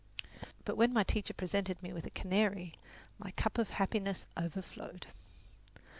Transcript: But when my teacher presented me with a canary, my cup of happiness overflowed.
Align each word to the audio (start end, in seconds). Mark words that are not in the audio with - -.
But 0.65 0.77
when 0.77 0.93
my 0.93 1.03
teacher 1.03 1.31
presented 1.35 1.83
me 1.83 1.93
with 1.93 2.07
a 2.07 2.09
canary, 2.09 2.73
my 3.19 3.29
cup 3.29 3.59
of 3.59 3.69
happiness 3.69 4.25
overflowed. 4.35 5.05